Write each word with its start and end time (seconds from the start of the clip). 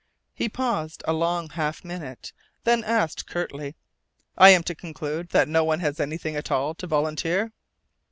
He 0.33 0.49
paused 0.49 1.03
a 1.05 1.13
long 1.13 1.49
half 1.49 1.85
minute, 1.85 2.33
then 2.63 2.83
asked 2.83 3.27
curtly: 3.27 3.75
"I 4.35 4.49
am 4.49 4.63
to 4.63 4.73
conclude 4.73 5.29
that 5.29 5.47
no 5.47 5.63
one 5.63 5.81
has 5.81 5.99
anything 5.99 6.35
at 6.35 6.49
all 6.49 6.73
to 6.73 6.87
volunteer?" 6.87 7.51